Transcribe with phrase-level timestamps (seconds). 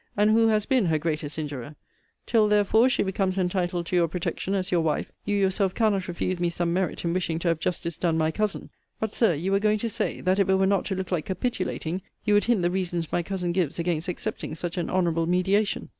[0.17, 1.75] And who has been her greatest injurer?
[2.25, 6.39] Till, therefore, she becomes entitled to your protection, as your wife, you yourself cannot refuse
[6.39, 8.71] me some merit in wishing to have justice done my cousin.
[8.99, 11.25] But, Sir, you were going to say, that if it were not to look like
[11.25, 15.89] capitulating, you would hint the reasons my cousin gives against accepting such an honourable mediation?